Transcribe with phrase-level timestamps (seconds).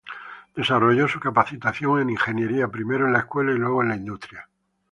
[0.55, 4.49] Desarrolló su capacitación en ingeniería primero en la escuela y luego en la industria.